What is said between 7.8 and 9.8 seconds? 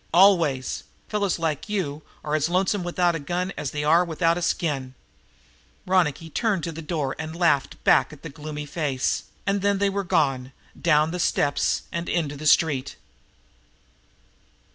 back at the gloomy face, and then